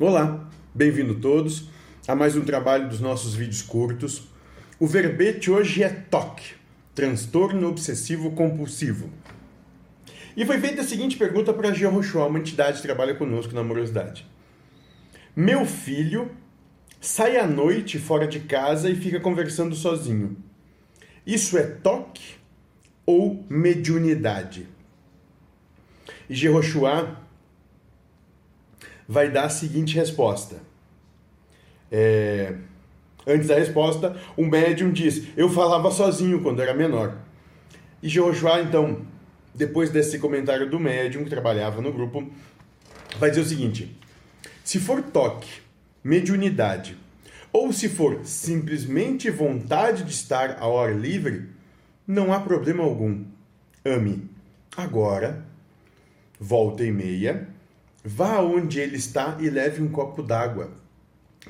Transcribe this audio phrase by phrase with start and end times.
[0.00, 1.68] Olá, bem-vindo todos
[2.08, 4.26] a mais um trabalho dos nossos vídeos curtos.
[4.80, 6.56] O verbete hoje é TOC,
[6.92, 9.08] transtorno obsessivo compulsivo.
[10.36, 14.26] E foi feita a seguinte pergunta para Jehoshua, uma entidade que trabalha conosco na amorosidade.
[15.36, 16.28] Meu filho
[17.00, 20.36] sai à noite fora de casa e fica conversando sozinho.
[21.24, 22.34] Isso é toque
[23.06, 24.66] ou mediunidade?
[26.28, 27.23] E Jehoshua
[29.08, 30.56] vai dar a seguinte resposta.
[31.90, 32.54] É...
[33.26, 37.16] Antes da resposta, o médium diz: Eu falava sozinho quando era menor.
[38.02, 39.02] E Joshua, então,
[39.54, 42.30] depois desse comentário do médium que trabalhava no grupo,
[43.18, 43.96] vai dizer o seguinte:
[44.62, 45.48] Se for toque,
[46.02, 46.98] mediunidade,
[47.52, 51.48] ou se for simplesmente vontade de estar ao ar livre,
[52.06, 53.24] não há problema algum.
[53.84, 54.28] Ame.
[54.76, 55.46] Agora,
[56.38, 57.48] volta e meia,
[58.06, 60.70] Vá onde ele está e leve um copo d'água,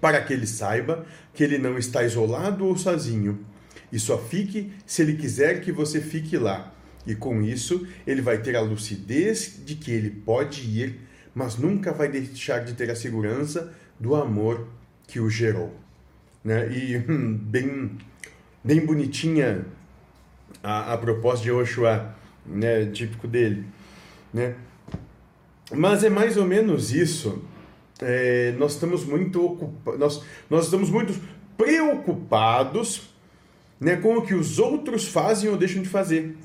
[0.00, 3.38] para que ele saiba que ele não está isolado ou sozinho.
[3.92, 6.74] E só fique se ele quiser que você fique lá.
[7.06, 11.00] E com isso, ele vai ter a lucidez de que ele pode ir,
[11.32, 14.66] mas nunca vai deixar de ter a segurança do amor
[15.06, 15.72] que o gerou.
[16.42, 16.68] Né?
[16.72, 17.96] E hum, bem,
[18.64, 19.64] bem bonitinha
[20.62, 22.12] a, a proposta de Oshua,
[22.44, 22.86] né?
[22.86, 23.64] típico dele.
[24.34, 24.56] Né?
[25.72, 27.42] Mas é mais ou menos isso.
[28.00, 31.14] É, nós estamos muito nós, nós estamos muito
[31.56, 33.10] preocupados
[33.78, 36.36] né, com o que os outros fazem ou deixam de fazer.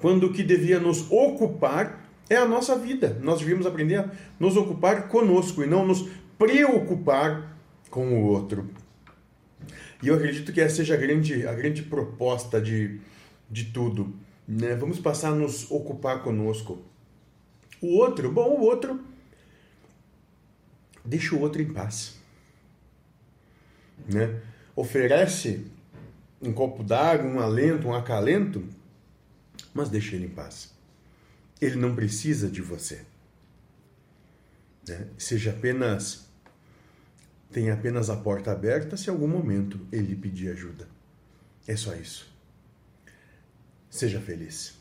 [0.00, 3.18] Quando o que devia nos ocupar é a nossa vida.
[3.22, 7.56] Nós devíamos aprender a nos ocupar conosco e não nos preocupar
[7.90, 8.70] com o outro.
[10.02, 13.00] E eu acredito que essa seja a grande, a grande proposta de,
[13.50, 14.14] de tudo.
[14.46, 14.74] Né?
[14.76, 16.78] Vamos passar a nos ocupar conosco.
[17.80, 19.04] O outro, bom, o outro,
[21.04, 22.16] deixa o outro em paz.
[24.06, 24.42] Né?
[24.76, 25.66] Oferece
[26.40, 28.66] um copo d'água, um alento, um acalento,
[29.74, 30.72] mas deixa ele em paz.
[31.60, 33.04] Ele não precisa de você.
[34.88, 35.08] Né?
[35.18, 36.28] Seja apenas.
[37.50, 40.88] Tenha apenas a porta aberta se algum momento ele pedir ajuda.
[41.66, 42.32] É só isso.
[43.90, 44.79] Seja feliz.